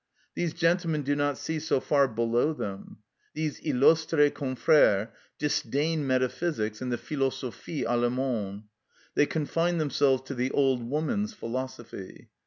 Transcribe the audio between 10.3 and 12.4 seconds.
the old woman's philosophy.